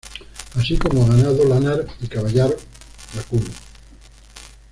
Así 0.55 0.79
como 0.79 1.05
ganado 1.05 1.45
lanar 1.47 1.85
y 2.01 2.07
caballar, 2.07 2.49
vacuno. 3.13 3.45